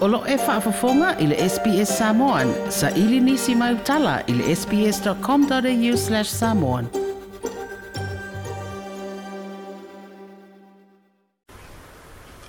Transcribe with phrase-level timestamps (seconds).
[0.00, 2.48] Olo e whaafafonga i le SPS Samoan.
[2.70, 6.86] Sa ili nisi mai utala i le sps.com.au slash samoan.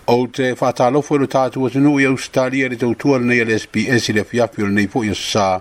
[0.07, 3.59] O te whaatalofo ilo e tātu o tunu i Australia le tautua le nei le
[3.65, 5.59] SPS i le fiafi o le nei po i sa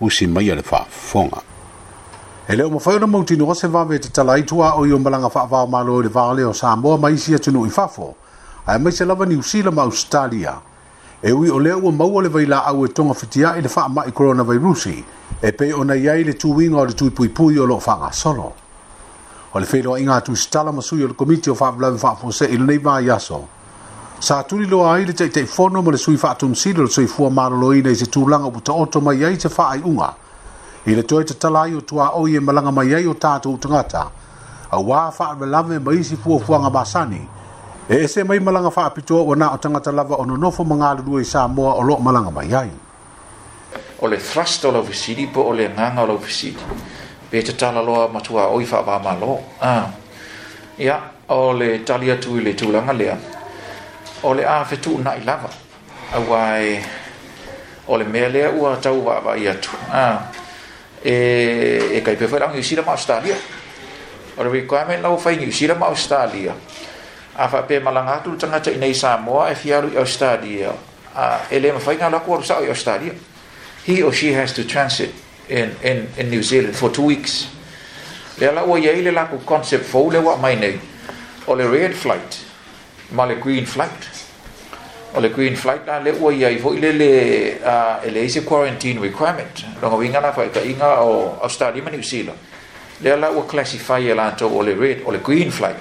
[0.00, 1.42] usi mai le whaafonga.
[2.48, 4.98] E leo mawhai ora mauti no se vawe te tala i tua o i o
[5.02, 8.14] malanga whaafao malo le vale o Samoa mai si atunu i whafo.
[8.66, 10.50] Ai mai se lava ni usila ma Australia.
[10.50, 10.71] Australia
[11.24, 14.10] e ui o lea ua maua le vaila au e tonga fitia i le fa'ama'i
[14.12, 15.04] coronavairusi
[15.40, 18.52] e pei ona i ai le tuiga o le tuipuipui o lo lo'o solo.
[19.52, 23.46] o le feiloa'iga atu isitala ma sui o le komiti o fa'avelave fa'afoose'i lenei vaiaso
[24.18, 27.94] sa tuli tuliloa ai le taʻitaʻifono mo le sui fa'atunusili o le soifua malolōina i
[27.94, 30.14] se tulaga upu oto mai ai se fa'ai'uga
[30.86, 34.10] i le toe tatala ai o tuā'oi e malanga mai ai o tatou tagata
[34.72, 37.41] auā fa'avelave ma isi fuafuaga masani fua
[37.88, 41.18] e ese mai malanga fa apito o na o tangata lava ono nofo mga lulu
[41.18, 42.70] i e Samoa o lo malanga mai ai.
[44.00, 46.62] O le thrust o lo visidi po o le nganga o lo visidi.
[47.30, 49.40] Pe te tala loa matua o i faa vama lo.
[49.60, 49.88] Ah.
[50.78, 53.16] Ia, o le tali atu i le tūlanga lea.
[54.22, 55.50] O le a fetu na i lava.
[56.12, 56.80] A wai,
[57.86, 59.70] o le mea lea ua tau wa wa i atu.
[59.90, 60.30] Ah.
[61.02, 63.34] E, e kai pefai rangi i sira ma Australia.
[64.36, 66.54] O le requirement lau fai ni i sira ma Australia.
[67.36, 70.74] afa pe malanga tu tanga cha inei Samoa e eh, fialu i Australia a
[71.16, 73.12] ah, ele ma fainga la ko sa i Australia
[73.84, 75.14] he or she has to transit
[75.48, 77.46] in in in New Zealand for two weeks
[78.38, 80.78] le la o ye la ko concept fo le wa mai nei
[81.46, 82.36] o le red flight
[83.12, 84.10] ma le green flight
[85.14, 88.40] o le green flight na le o ye fo le le ah, a ele is
[88.44, 92.36] quarantine requirement longa winga na fa ka inga o Australia ma New Zealand
[93.00, 95.78] le la o classify la to o le red o le green flight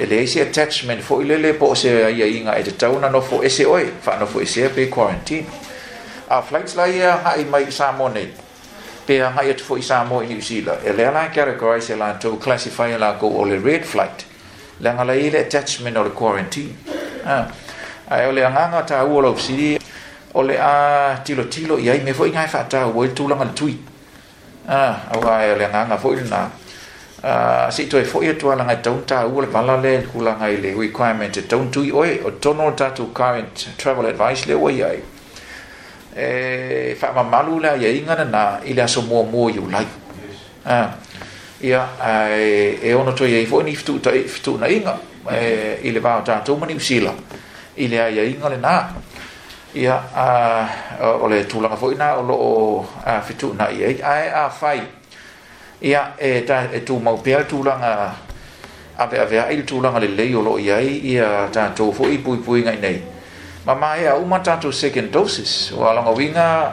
[0.00, 4.40] e ese attachment foʻi lele po o se aiaiga e tatauna nofo ese oe faanofo
[4.40, 5.46] esea pe quarantine
[6.28, 8.28] a flights la ia haʻi mai sa mo nei
[9.06, 12.96] pe haʻi atu foʻi sa mo i new zealand e lea la categorise e classify
[12.98, 14.24] lakou o le red flight
[14.80, 16.74] le agalai ile attachment or quarantine.
[17.24, 17.44] Ah.
[18.10, 19.78] ae ole le ta tāua o lausili
[20.32, 23.76] o le a tilotilo i ai me foʻi gae faatau ai tulaga le tui
[24.66, 26.48] auae o le agaga foʻi lenā
[27.22, 30.20] Ah, si to e fo ye to la nga don ta u la le ku
[30.22, 34.06] la nga le requirement to don to oi o to no ta to current travel
[34.06, 34.98] advice le wi ai
[36.16, 39.86] e fa ma malu la ye inga na na ila so mo mo yu lai
[40.64, 40.92] ah
[41.62, 44.96] ia ai e ona to ye fo ni ftu ta ftu na inga
[45.32, 47.12] e ile va ta to mani usila
[47.76, 48.88] ile ai ye inga ah, le na
[49.74, 50.64] ia a
[51.20, 54.80] ole tu la fo ina o lo a ah, fitu na ye ai a fai
[55.80, 58.10] ia e ta e tu mau pe tu langa
[58.96, 62.16] ave ave ai tu langa le le yo lo ia ia ta to fo i
[62.18, 63.00] pui pui ngai nei
[63.66, 66.72] ma ma ia uma ta to second doses o langa winga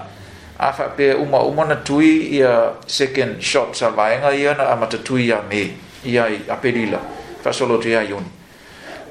[0.59, 4.85] afa pe uma uma na tui ia second shot sa vai nga ia na ama
[4.85, 5.69] ta tui ia me
[6.05, 6.99] ia i apelila
[7.41, 8.23] fa solo tu ia yon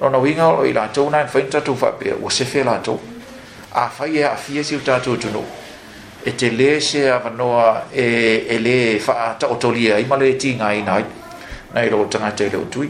[0.01, 2.63] no na winga lo ila tu na fa ta tu fa pe o se fe
[2.65, 2.99] la tu
[3.73, 5.41] afa ia afia si ta tu tu no
[6.29, 8.05] e te le se avanoa e,
[8.49, 11.05] e le faa ta otolia i male ti ngā i nai
[11.71, 12.89] nei ro tanga te leo tui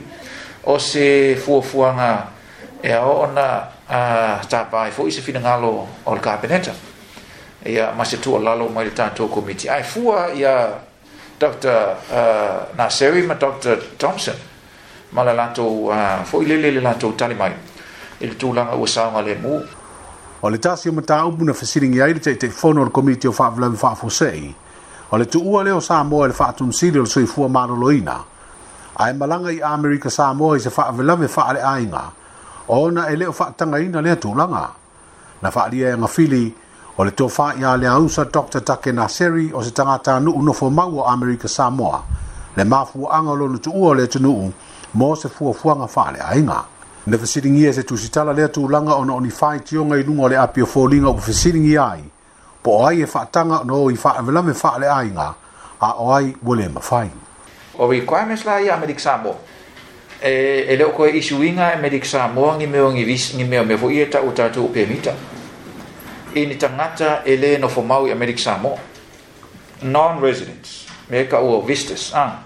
[0.64, 2.32] o se fuafuanga
[2.80, 3.46] e a ona
[3.88, 4.00] a
[4.48, 5.72] tapa e fuu i se fina ngalo
[6.04, 6.72] o le kapeneta
[7.62, 10.56] e a masi tua lalo mai le tato komiti ai fua i a
[11.38, 11.92] Dr.
[12.72, 13.76] Naseri ma Dr.
[14.00, 14.36] Thompson
[15.12, 17.52] ma le lato uh, fuu i lele le lato tali mai
[18.20, 19.60] ili tūlanga ua saunga le mu
[20.46, 23.76] o le tasi o mataupu na fesilingi ai le taʻitaʻifono o le komiti o faavelavi
[23.76, 24.54] faafosei
[25.10, 28.14] o le tuua lea o sa moa i le faatunusili o le soifua maloloina
[28.98, 32.02] ae malaga i amerika sa moa i se faavelave faaleʻaiga
[32.68, 34.70] ona e lē o faatagaina lea tulaga
[35.42, 36.54] na faaalia e agafili
[36.98, 41.00] o le tofā iā le ausa dr take naseri o se tagata nuu nofo mau
[41.02, 42.02] o amerika sa moa
[42.56, 44.52] le mafuaaga o lona tuua o le atunuu
[44.94, 46.75] mo se fuafuaga faaleʻaiga fua
[47.06, 50.36] na fesiligia e se tusitala lea tulaga ona o ni faitioga i luga o le
[50.36, 52.04] api o foliga upu fesiligia ai
[52.62, 55.34] po o ai e faataga ona o i faavelame faaleaiga
[55.80, 57.10] a o ai ua lē mafai
[57.78, 59.36] o requirements la ia me lixamo
[60.22, 60.32] e
[60.68, 65.14] e leo koe isuiga e me samoa gi meo meo e taʻu tatou pemita
[66.34, 68.76] i ni tagata e lē mau i amelik me
[69.82, 72.45] non residents me kaʻua visitors ah.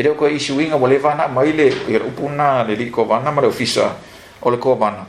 [0.00, 3.30] e reo koe isi uiga ua le vanau ai le i upuna le lii kovana
[3.30, 3.92] ma le ofisa
[4.40, 5.04] o le kovana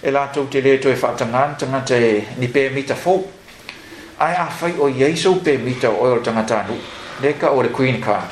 [0.00, 3.22] e latou te lē toe faatagana tagata e ni pemita fou
[4.18, 6.80] ae afai o iai sou pemita o oe o le tagata anuu
[7.20, 8.30] le ka o le queen card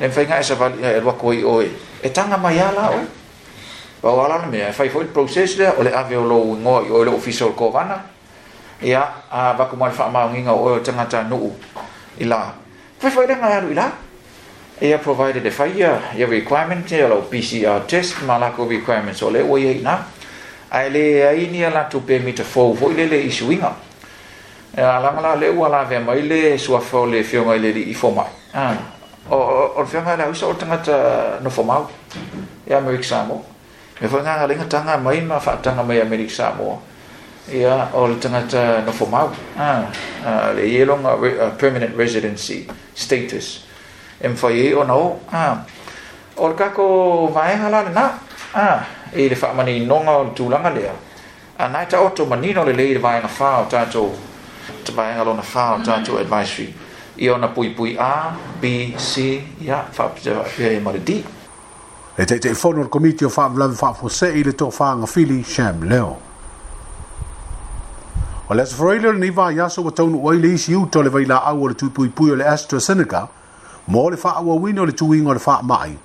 [0.00, 1.70] le mafaigae savaliga e luako i oe
[2.02, 3.06] e taga mai a la oe
[4.04, 6.84] pauala le mea e fai foi le process lea o le ave o lou igoa
[6.84, 8.04] i oe le ofisa o le kovana
[8.82, 11.56] ia a vaku ma le faamaogiga o oe o le tagata anuu
[12.20, 12.52] i la
[13.00, 13.88] faifailega e alu i la
[14.80, 18.78] e a provide the fire e a requirement e a PCR test ma la covid
[18.78, 20.04] requirement so le o ye na
[20.70, 23.74] ai le ai ni la to permit fo fo le le isuinga
[24.76, 27.68] e a la mala le wala ve mai le so fo le fio mai le
[27.70, 28.28] i fo mai
[29.30, 29.36] o
[29.76, 31.88] o fio mai la so tanga ta no fo mau
[32.66, 33.42] e a me examo
[33.98, 36.82] me fo nga nga tanga mai ma fa tanga mai me examo
[37.48, 38.44] e a o le tanga
[38.84, 39.88] no fo mau a
[40.52, 41.02] le yelong
[41.56, 43.64] permanent residency status
[44.34, 45.56] foyer ono ah
[46.36, 48.08] o ka ko vai hala na
[48.58, 48.78] Ah,
[49.12, 50.84] e le fa mani nonga o langa le.
[51.62, 54.04] a nai ta oto manino le le vai na fa o tato
[54.84, 56.68] te vai ngalo na fa o tato advisory
[57.24, 58.14] i ona pui pui a
[58.60, 58.64] b
[59.08, 59.10] c
[59.68, 60.04] ya fa
[60.56, 61.18] pe ma de
[62.20, 64.88] e te te fono il comiti o fa vlavi fa fosse i le to fa
[65.12, 66.12] fili sham leo
[68.48, 71.66] O les vroilo ni va yaso wa tonu oile isi uto le vai la au
[71.78, 72.44] to pui pui o le
[72.88, 73.20] seneca.
[73.88, 75.96] mo le fa awa wino le tuwingo le fa mai.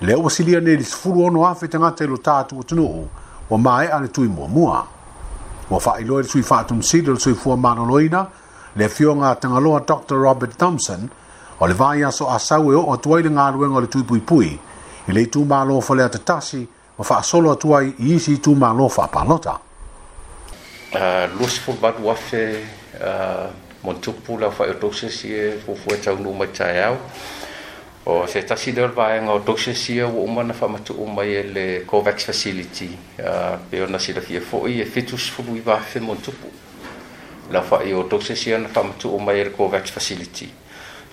[0.00, 3.08] Le awa silia ne li sifuru ono afe tangata ilo tatu wa tunuhu,
[3.50, 4.86] wa mai ale tui mua mua.
[5.70, 8.26] Wa fa iloi le sui fa atu msido le sui fua mano loina,
[8.74, 10.16] le fio ngā tangaloa Dr.
[10.16, 11.08] Robert Thompson,
[11.60, 14.58] o le vai aso asawe o atuai le ngā ruenga le tui pui pui,
[15.08, 16.66] i le tu malo fa le atatasi,
[16.98, 19.58] wa fa asolo atuai i isi tu malo fa palota.
[20.92, 22.64] Uh, Lusifu badu wafe,
[23.02, 23.50] uh,
[23.88, 25.32] montupu lau faʻiotosesi
[25.64, 26.48] fo fo e taunuu mai
[28.06, 32.24] o se tasi le vaega o tosesi ua uma na faamatuu mai e le covax
[32.24, 32.88] facility
[33.70, 36.48] pe ona silafia foʻi e fetusfulu i vafe montupu
[37.50, 40.48] lau faʻiotosesi ona faamatuu mai e le covax facility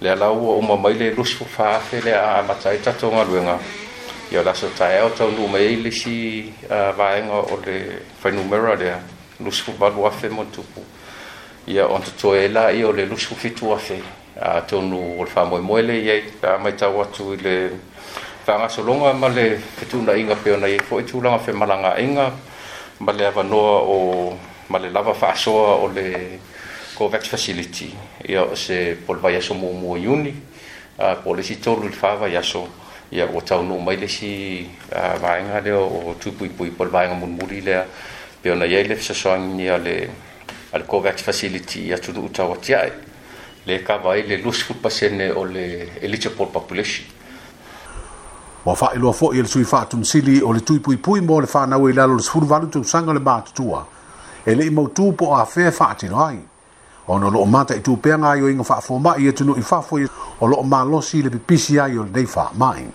[0.01, 1.15] le ala ua uma mai le
[1.57, 3.59] fa fe le a tonga amatai tatogaluega
[4.31, 8.97] ia laso taeao taunuu mai e si bae vaega o le fainumera lea
[9.43, 10.79] lusifu valu afe montupu
[11.67, 13.99] ia onto totoe e la o le lusu fetua fe
[14.39, 17.69] a tonu o le faamoemoe le iai ka maitau atu i le
[18.45, 22.29] faagasologa ma le fetuunaʻiga pe ona iai foʻi tulaga femalagaʻiga
[22.99, 24.37] ma le avanoa o
[24.69, 26.37] ma le lava faasoa o le
[26.95, 27.89] covax facility
[28.29, 30.35] ia o se po le vaiaso muamua iuni
[30.99, 32.67] a po le sitolu i le faavaiaso
[33.09, 37.85] ia ua taunuu mai le si vaega lea o tuipuipui po le vaega mulimuli lea
[38.41, 39.95] pe ona iai le fesoasoagini a le
[40.75, 42.91] al COVAX facility atu tu utawatia ai
[43.67, 45.63] le kava i le lusi fulpasene o le
[46.01, 47.05] eligible population
[48.65, 52.15] ua faailoa foʻi e le sui faatumasili o le tuipuipui mo le fanau e lalo
[52.15, 53.85] le sefuluvalu tausaga o le matutua
[54.45, 56.39] e leʻi mautū po o afea e faatino ai
[57.07, 60.07] ona o loo mataʻitū peaga ai o iga faafoamaʻi e tunuu i fafoi
[60.41, 62.87] o loo malosi i le pipisi ai o lenei faamaʻi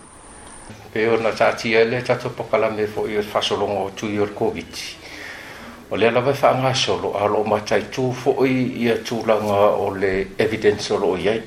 [0.92, 4.34] pe ona taʻatia ai le tatou pakalame foʻi o le faasologo o tui o le
[4.34, 4.74] covid
[5.92, 10.92] o le ala vai faagaso lo a loo mataitū foʻi ia tulaga o le evidence
[10.92, 11.42] o loo iai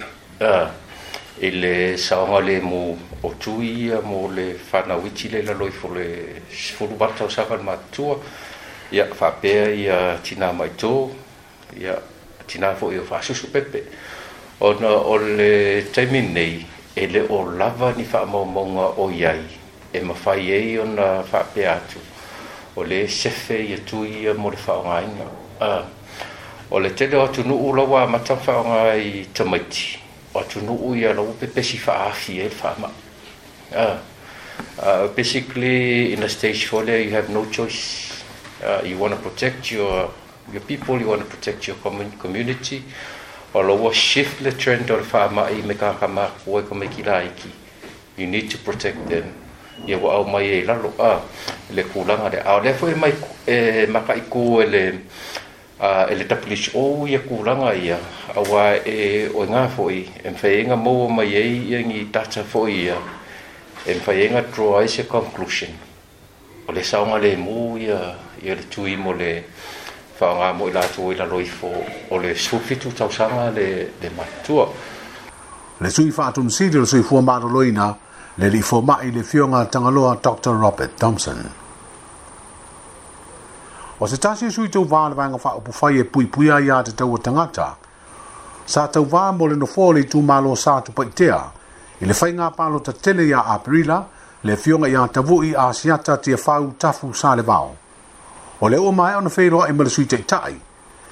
[1.39, 6.07] i le saoga le mo o tui ia mo le fanauiti le laloi fo le
[6.51, 8.17] sefulu matausaga le matutua
[8.91, 10.91] ia faapea ia tinā maitō
[11.79, 11.95] ia
[12.45, 13.83] tinā foʻi o faasusu pepe
[14.59, 16.65] ona o le taimi nei
[16.95, 19.41] e le o lava ni faamaumauga o iai
[19.93, 22.03] e mafai ai ona faapea atu
[22.73, 25.27] o le sefe ia tuia mo le faaogaina
[26.69, 29.99] o le tele o atunuu laua amata faaoga i tamaiti
[30.33, 34.11] o atunuu ia lau pepesi faaafia i le faamaʻu
[34.79, 38.23] Uh, basically, in a stage four, there you have no choice.
[38.63, 40.11] Uh, you want to protect your
[40.51, 40.99] your people.
[40.99, 42.83] You want to protect your com community.
[43.51, 45.49] Or lower shift the trend of farmer.
[45.49, 47.31] You make a
[48.17, 49.33] You need to protect them
[49.85, 51.19] ia ua au mai e lalo a
[51.73, 53.13] le kulaga le ao lea foi mai
[53.47, 54.99] e makaiku ele
[56.09, 57.97] ele tapulisi ou ia kulaga ia
[58.35, 62.43] auā e oegā foʻi e mafaiaiga e mou a mai ai e, ia gi tata
[62.53, 62.97] foʻi ia
[63.85, 65.71] e mafaiaiga draw ai se conclusion
[66.67, 67.99] o le saoga lemū ia
[68.45, 69.43] ia le tui mo le
[70.19, 71.73] faaogā mo i latou i lalo ifo
[72.11, 74.69] o le sufitu tausaga le matua
[75.81, 77.93] le sui faatunusili o le suifua malōlōina
[78.35, 80.57] le li fo mai le fionga tangaloa Dr.
[80.57, 81.37] Robert Thompson.
[83.99, 86.81] O se tasi sui tau wā le wanga whao pufai e pui pui ai a
[86.81, 87.77] te tau tangata,
[88.65, 91.37] sa tau wā mo le nofo le tū mālo sā tu paitea,
[92.01, 94.01] i le whainga pālo ta tele ya aprila,
[94.43, 97.69] le fionga ia tavu i a siata tia whau tafu sā le vau.
[98.59, 100.57] O le o mai ona whēroa e mele sui te tai,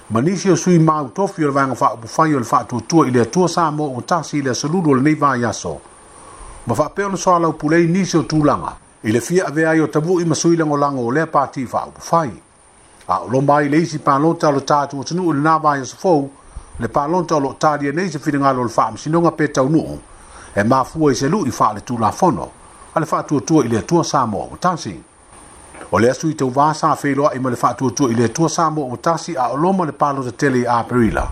[0.08, 3.30] manisi sui mau tofio o le fa whao pufai o le whao tua i le
[3.30, 5.78] tua sā mo o tasi le saludo le nei vā yaso,
[6.68, 10.36] ma faapea ona soalau pulei nisi o tulaga i le fia aveai o tavuʻi ma
[10.36, 12.30] suilagolago o lea pati faaupufai
[13.08, 16.30] a o loma ai le isi palota o lo tatou atunuu i lenā vaiosofou
[16.80, 19.98] le palota o loo talia nei se finagalo o le faamasinoga pe taunuu
[20.56, 22.48] e mafua i se luʻi faaletulafono
[22.94, 24.96] a le faatuatua i le atua sa moa ua tasi
[25.92, 28.86] o le asu i tauvā sa feiloaʻi ma le faatuatua i le atua sa moa
[28.88, 31.28] ua tasi a o loma le palota tele i aperila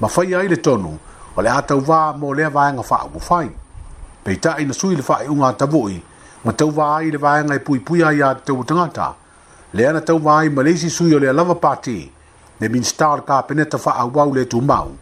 [0.00, 0.98] ma faia ai le tonu
[1.36, 3.50] o le a tauvā mo lea vaega faaupufai
[4.24, 6.02] pei tai na sui le fa'i unga tavoi
[6.42, 9.16] ma tau vai le vai ngai pui pui ai te tau tangata
[9.70, 12.12] le ana tau vai ma leisi sui o le lava party
[12.58, 14.94] le min star ka peneta fa a wau le tumau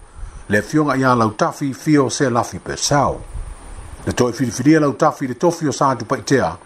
[0.49, 3.21] le fionga ia lau tafi fio se lafi pe sao
[4.05, 6.57] le toi filifilia lau tafi le tofi o sandu pa itea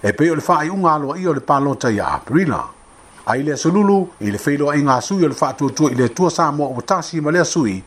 [0.00, 2.64] e peo le fa'i unga alo i o le palota ia aprila
[3.26, 6.08] ai le sululu i le feilo ai ngā sui o le fa'atua tua i le
[6.08, 7.82] tua sa mo o tasi ma le sui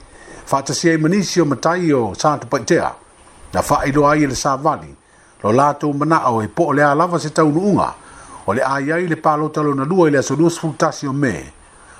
[0.45, 3.00] fa'atasi ai manisio matai o sandu pa itea
[3.53, 4.95] na whaero ai le sāwani,
[5.43, 7.93] lo lato mana au e po le alawa se taununga,
[8.45, 11.43] o le aiai le pālotalo na lua i le asodua sfutasi o me,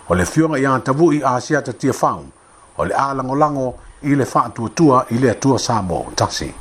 [0.07, 2.31] o le fionga i antavu i asia ta tia whaun,
[2.77, 6.53] o le alangolango i le whaatuatua i le atua sa mō tasi.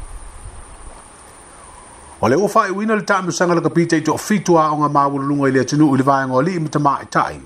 [2.23, 4.91] O le ufa i wina le tāmu sanga le kapita i tō fitua o ngā
[4.93, 7.07] māwula lunga i le atinu i le vāia ngā li i mta mā e i
[7.09, 7.39] tai.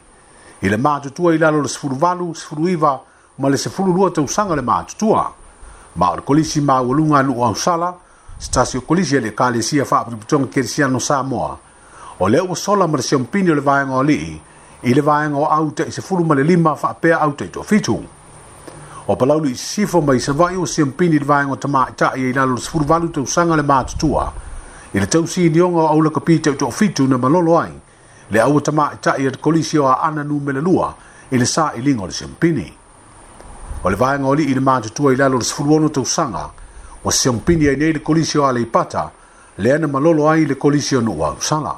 [0.64, 2.96] I le mātutua i lalo le sifuru valu, sifuru iwa,
[3.38, 5.20] ma le sifuru lua tau sanga le mātutua.
[5.20, 5.43] Mātutua
[5.96, 7.96] ma o kolisi ma o lunga no o sala
[8.38, 11.56] stasi o kolisi le kale sia fa pri pton kersiano sa moa
[12.18, 14.38] o le o sala mar sion pinio le vaeng o li
[14.82, 17.48] i le vaeng o auta i se fulu ma le lima fa pe auta i
[17.50, 17.94] to fitu
[19.06, 22.12] o palau li sifo mai se vai o sion pinio le vaeng o tama ta
[22.16, 24.26] e i la lo sfur valu to sanga le ma tua
[24.92, 27.72] i le tau si ni o au le kapita i to fitu na malolo ai
[28.30, 30.94] le au tama ta i le kolisi o ana nu me le lua
[31.30, 32.82] i le sa i lingo le sion pinio
[33.84, 36.50] o le vaega o lii i le matutua i lalo o le sfuluono tausaga
[37.04, 39.10] ua seamupini ai nei le kolisi o a le ipata
[39.58, 41.74] lea na malolo ai i le kolisi o nuu ausaga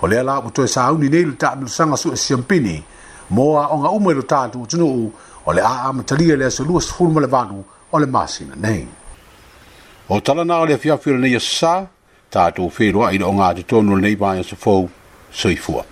[0.00, 2.82] o lea la upu toe sauni nei le taʻamilosaga su e siamupini
[3.30, 5.12] mo aʻoga uma i lo tatou tunuu
[5.44, 8.88] o le a amatalia le asolua sefulu ma le vanu o le masina nei
[10.08, 11.84] o talana o le afiafi o lenei e sasā
[12.30, 14.88] tatou feloaʻi i le ʻoga atotonu o lenei vaeasofou
[15.30, 15.84] soifua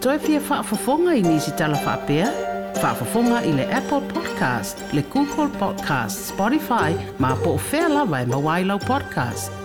[0.00, 2.28] toi fia whaafafonga i nisi tala whaapea?
[2.82, 8.26] Whaafafonga i le Apple Podcast, le Google Podcast, Spotify, ma po o whea lawa e
[8.26, 9.59] mawailau podcast.